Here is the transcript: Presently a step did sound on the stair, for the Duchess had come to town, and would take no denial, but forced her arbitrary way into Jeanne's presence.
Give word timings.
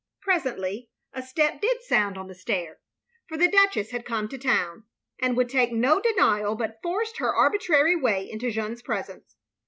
Presently 0.23 0.89
a 1.13 1.21
step 1.21 1.61
did 1.61 1.83
sound 1.83 2.17
on 2.17 2.25
the 2.27 2.33
stair, 2.33 2.79
for 3.27 3.37
the 3.37 3.47
Duchess 3.47 3.91
had 3.91 4.03
come 4.03 4.27
to 4.29 4.37
town, 4.39 4.85
and 5.21 5.37
would 5.37 5.47
take 5.47 5.71
no 5.71 6.01
denial, 6.01 6.55
but 6.55 6.79
forced 6.81 7.17
her 7.19 7.31
arbitrary 7.35 7.95
way 7.95 8.27
into 8.27 8.49
Jeanne's 8.49 8.81
presence. 8.81 9.35